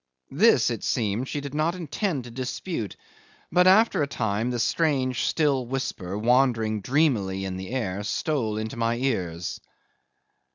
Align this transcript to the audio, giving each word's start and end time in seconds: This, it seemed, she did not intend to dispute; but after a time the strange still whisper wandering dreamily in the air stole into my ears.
This, 0.31 0.71
it 0.71 0.83
seemed, 0.83 1.27
she 1.29 1.41
did 1.41 1.53
not 1.53 1.75
intend 1.75 2.23
to 2.23 2.31
dispute; 2.31 2.95
but 3.51 3.67
after 3.67 4.01
a 4.01 4.07
time 4.07 4.49
the 4.49 4.57
strange 4.57 5.27
still 5.27 5.63
whisper 5.67 6.17
wandering 6.17 6.81
dreamily 6.81 7.45
in 7.45 7.55
the 7.55 7.69
air 7.69 8.01
stole 8.01 8.57
into 8.57 8.77
my 8.77 8.97
ears. 8.97 9.61